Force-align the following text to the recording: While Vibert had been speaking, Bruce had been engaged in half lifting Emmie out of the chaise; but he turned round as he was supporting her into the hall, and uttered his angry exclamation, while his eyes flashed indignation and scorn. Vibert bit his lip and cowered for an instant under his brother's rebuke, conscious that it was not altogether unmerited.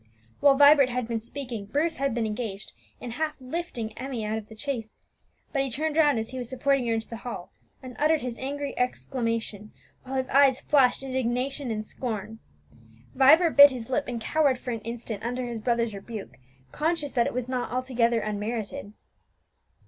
While 0.39 0.55
Vibert 0.57 0.89
had 0.89 1.07
been 1.07 1.21
speaking, 1.21 1.67
Bruce 1.67 1.97
had 1.97 2.15
been 2.15 2.25
engaged 2.25 2.73
in 2.99 3.11
half 3.11 3.39
lifting 3.39 3.95
Emmie 3.99 4.25
out 4.25 4.39
of 4.39 4.49
the 4.49 4.57
chaise; 4.57 4.95
but 5.53 5.61
he 5.61 5.69
turned 5.69 5.95
round 5.95 6.17
as 6.17 6.29
he 6.29 6.39
was 6.39 6.49
supporting 6.49 6.87
her 6.87 6.95
into 6.95 7.07
the 7.07 7.17
hall, 7.17 7.51
and 7.83 7.95
uttered 7.99 8.21
his 8.21 8.39
angry 8.39 8.73
exclamation, 8.79 9.71
while 10.03 10.15
his 10.15 10.27
eyes 10.29 10.59
flashed 10.59 11.03
indignation 11.03 11.69
and 11.69 11.85
scorn. 11.85 12.39
Vibert 13.13 13.55
bit 13.55 13.69
his 13.69 13.91
lip 13.91 14.05
and 14.07 14.19
cowered 14.19 14.57
for 14.57 14.71
an 14.71 14.81
instant 14.81 15.21
under 15.23 15.45
his 15.45 15.61
brother's 15.61 15.93
rebuke, 15.93 16.37
conscious 16.71 17.11
that 17.11 17.27
it 17.27 17.33
was 17.35 17.47
not 17.47 17.71
altogether 17.71 18.21
unmerited. 18.21 18.93